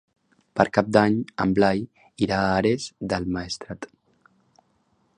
[0.59, 1.83] Per Cap d'Any en Blai
[2.29, 3.91] irà a Ares del Maestrat.